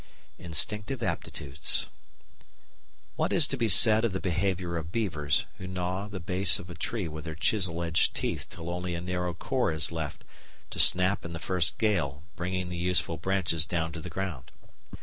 Instinctive 0.39 1.03
Aptitudes 1.03 1.87
What 3.17 3.31
is 3.31 3.45
to 3.45 3.55
be 3.55 3.69
said 3.69 4.03
of 4.03 4.13
the 4.13 4.19
behaviour 4.19 4.75
of 4.75 4.91
beavers 4.91 5.45
who 5.59 5.67
gnaw 5.67 6.07
the 6.07 6.19
base 6.19 6.57
of 6.57 6.71
a 6.71 6.73
tree 6.73 7.07
with 7.07 7.25
their 7.25 7.35
chisel 7.35 7.83
edged 7.83 8.15
teeth 8.15 8.47
till 8.49 8.71
only 8.71 8.95
a 8.95 9.01
narrow 9.01 9.35
core 9.35 9.71
is 9.71 9.91
left 9.91 10.23
to 10.71 10.79
snap 10.79 11.23
in 11.23 11.33
the 11.33 11.37
first 11.39 11.77
gale, 11.77 12.23
bringing 12.35 12.69
the 12.69 12.77
useful 12.77 13.17
branches 13.17 13.63
down 13.63 13.91
to 13.91 14.01
the 14.01 14.09
ground? 14.09 14.49